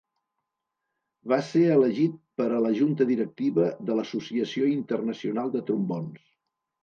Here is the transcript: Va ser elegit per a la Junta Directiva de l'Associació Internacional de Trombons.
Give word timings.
Va 1.33 1.37
ser 1.49 1.61
elegit 1.73 2.15
per 2.41 2.47
a 2.55 2.61
la 2.67 2.71
Junta 2.79 3.05
Directiva 3.11 3.67
de 3.89 3.97
l'Associació 3.99 4.71
Internacional 4.73 5.53
de 5.57 5.63
Trombons. 5.69 6.25